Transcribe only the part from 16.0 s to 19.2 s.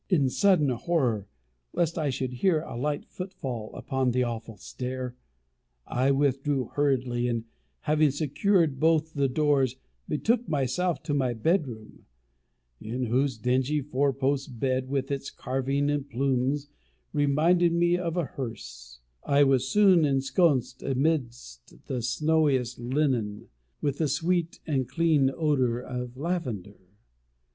plumes reminding me of a hearse,